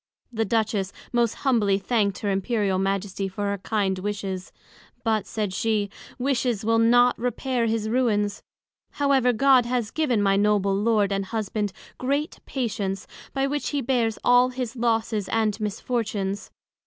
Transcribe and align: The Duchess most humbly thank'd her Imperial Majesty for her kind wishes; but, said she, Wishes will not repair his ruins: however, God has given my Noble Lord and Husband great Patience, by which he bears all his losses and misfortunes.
The 0.33 0.45
Duchess 0.45 0.91
most 1.13 1.35
humbly 1.45 1.77
thank'd 1.77 2.17
her 2.21 2.31
Imperial 2.31 2.79
Majesty 2.79 3.27
for 3.27 3.51
her 3.51 3.59
kind 3.59 3.99
wishes; 3.99 4.51
but, 5.03 5.27
said 5.27 5.53
she, 5.53 5.91
Wishes 6.17 6.65
will 6.65 6.79
not 6.79 7.19
repair 7.19 7.67
his 7.67 7.87
ruins: 7.87 8.41
however, 8.93 9.31
God 9.31 9.67
has 9.67 9.91
given 9.91 10.19
my 10.19 10.35
Noble 10.37 10.75
Lord 10.75 11.11
and 11.11 11.25
Husband 11.27 11.71
great 11.99 12.39
Patience, 12.47 13.05
by 13.31 13.45
which 13.45 13.69
he 13.69 13.79
bears 13.83 14.17
all 14.23 14.49
his 14.49 14.75
losses 14.75 15.29
and 15.29 15.59
misfortunes. 15.61 16.49